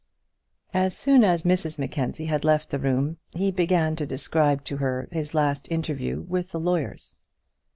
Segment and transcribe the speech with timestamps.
[0.73, 5.07] As soon as Mrs Mackenzie had left the room he began to describe to her
[5.11, 7.15] his last interview with the lawyers.